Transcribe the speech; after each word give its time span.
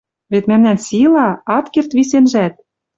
Вет 0.31 0.43
мӓмнӓн 0.49 0.79
сила— 0.85 1.27
ат 1.57 1.65
керд 1.73 1.91
висенжӓт. 1.97 2.53